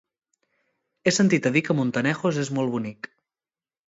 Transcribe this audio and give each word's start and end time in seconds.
He 1.09 1.13
sentit 1.17 1.49
a 1.49 1.51
dir 1.57 1.63
que 1.67 1.77
Montanejos 1.81 2.41
és 2.47 2.51
molt 2.61 2.75
bonic. 2.79 3.13